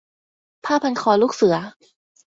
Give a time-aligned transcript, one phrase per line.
[0.65, 1.55] -ผ้าพันคอลูกเสือ